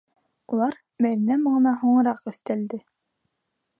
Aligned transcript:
Улар 0.55 0.77
Мәҙинә 1.07 1.37
моңона 1.43 1.75
һуңыраҡ 1.83 2.25
өҫтәлде. 2.33 2.85